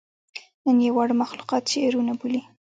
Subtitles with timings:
[0.63, 2.41] نن ئې واړه مخلوقات شعرونه بولي